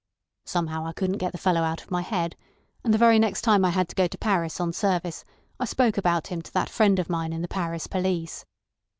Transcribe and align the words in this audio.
Somehow 0.45 0.87
I 0.87 0.93
couldn't 0.93 1.19
get 1.19 1.31
the 1.31 1.37
fellow 1.37 1.61
out 1.61 1.83
of 1.83 1.91
my 1.91 2.01
head, 2.01 2.35
and 2.83 2.91
the 2.91 2.97
very 2.97 3.19
next 3.19 3.43
time 3.43 3.63
I 3.63 3.69
had 3.69 3.87
to 3.89 3.95
go 3.95 4.07
to 4.07 4.17
Paris 4.17 4.59
on 4.59 4.73
service 4.73 5.23
I 5.59 5.65
spoke 5.65 5.95
about 5.95 6.25
him 6.25 6.41
to 6.41 6.53
that 6.55 6.71
friend 6.71 6.97
of 6.97 7.07
mine 7.07 7.31
in 7.33 7.43
the 7.43 7.47
Paris 7.47 7.85
police. 7.85 8.43